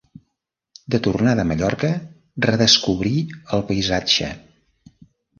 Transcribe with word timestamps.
De 0.93 0.99
tornada 1.07 1.43
a 1.45 1.49
Mallorca 1.49 1.91
redescobrí 2.45 3.13
el 3.59 3.63
paisatge. 3.69 4.31